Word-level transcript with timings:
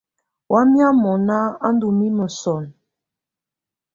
Wamɛ̀́á 0.51 0.89
mɔ̀na 1.01 1.37
á 1.65 1.69
ndù 1.75 1.87
mimǝ́ 1.97 2.29
sɔnɔ̀. 2.39 2.69